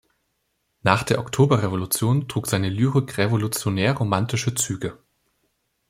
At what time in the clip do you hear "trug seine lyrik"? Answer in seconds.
2.27-3.19